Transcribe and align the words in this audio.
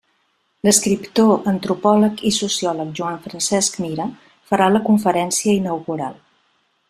L'escriptor, 0.67 1.33
antropòleg 1.51 2.23
i 2.29 2.31
sociòleg 2.37 2.95
Joan 3.01 3.21
Francesc 3.27 3.79
Mira 3.85 4.09
farà 4.53 4.71
la 4.77 4.83
conferència 4.91 5.57
inaugural. 5.61 6.19